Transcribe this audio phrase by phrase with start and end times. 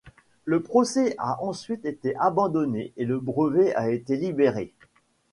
[0.45, 4.73] Le procès a ensuite été abandonné et le brevet a été libéré.